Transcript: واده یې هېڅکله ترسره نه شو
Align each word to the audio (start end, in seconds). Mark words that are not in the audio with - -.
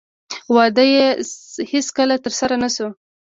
واده 0.55 0.85
یې 0.95 1.07
هېڅکله 1.71 2.15
ترسره 2.25 2.55
نه 2.63 2.69
شو 2.75 2.87